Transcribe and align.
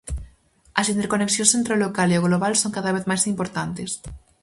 As 0.79 0.87
interconexións 0.95 1.51
entre 1.59 1.73
o 1.75 1.81
local 1.85 2.09
e 2.11 2.17
o 2.19 2.25
global 2.27 2.53
son 2.61 2.75
cada 2.77 2.93
vez 2.95 3.03
máis 3.11 3.23
importantes. 3.33 3.91